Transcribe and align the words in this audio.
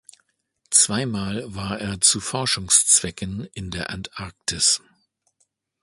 Zweimal 0.71 1.43
war 1.53 1.77
er 1.79 2.01
zu 2.01 2.21
Forschungszwecken 2.21 3.45
in 3.53 3.69
der 3.69 3.91
Antarktis. 3.91 4.81